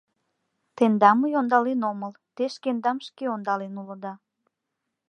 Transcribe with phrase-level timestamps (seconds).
[0.75, 4.13] Тендам мый ондален омыл, те шкендам шке ондален улыда.